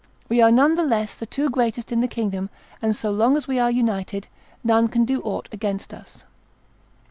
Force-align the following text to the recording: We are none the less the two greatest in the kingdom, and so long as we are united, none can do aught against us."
We 0.29 0.41
are 0.41 0.49
none 0.49 0.73
the 0.77 0.83
less 0.83 1.13
the 1.13 1.27
two 1.27 1.47
greatest 1.51 1.91
in 1.91 1.99
the 2.01 2.07
kingdom, 2.07 2.49
and 2.81 2.95
so 2.95 3.11
long 3.11 3.37
as 3.37 3.47
we 3.47 3.59
are 3.59 3.69
united, 3.69 4.27
none 4.63 4.87
can 4.87 5.05
do 5.05 5.21
aught 5.21 5.47
against 5.51 5.93
us." 5.93 6.23